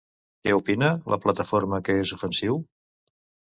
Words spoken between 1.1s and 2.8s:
la plataforma que és ofensiu?